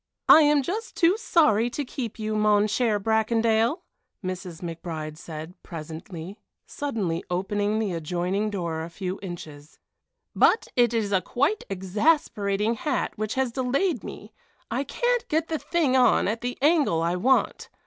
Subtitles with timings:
[0.27, 3.83] "I am just too sorry to keep you, mon cher Bracondale,"
[4.25, 4.61] Mrs.
[4.63, 9.77] McBride said, presently, suddenly opening the adjoining door a few inches,
[10.35, 14.33] "but it is a quite exasperating hat which has delayed me.
[14.71, 17.69] I can't get the thing on at the angle I want.